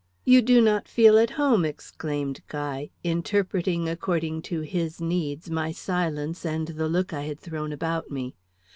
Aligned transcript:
"You 0.25 0.41
do 0.41 0.61
not 0.61 0.87
feel 0.87 1.19
at 1.19 1.29
home!" 1.37 1.63
exclaimed 1.63 2.41
Guy, 2.47 2.89
interpreting 3.03 3.87
according 3.87 4.41
to 4.49 4.61
his 4.61 4.99
needs 4.99 5.51
my 5.51 5.71
silence 5.71 6.43
and 6.43 6.69
the 6.69 6.89
look 6.89 7.13
I 7.13 7.21
had 7.25 7.39
thrown 7.39 7.71
about 7.71 8.09
me. 8.09 8.33